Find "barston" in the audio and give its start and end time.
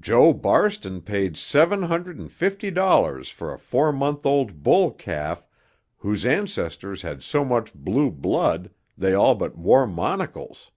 0.34-1.02